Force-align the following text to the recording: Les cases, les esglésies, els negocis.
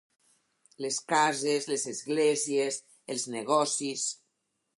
Les 0.85 0.95
cases, 1.11 1.67
les 1.73 1.85
esglésies, 1.93 2.81
els 3.17 3.27
negocis. 3.37 4.09